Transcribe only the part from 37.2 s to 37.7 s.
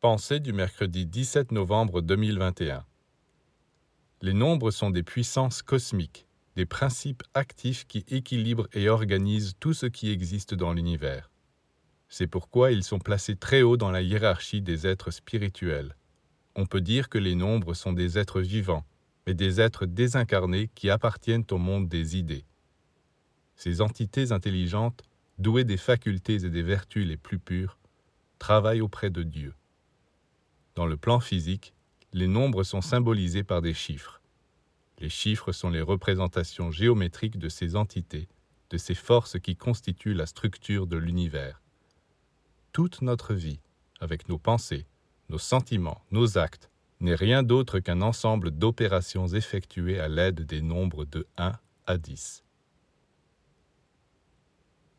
de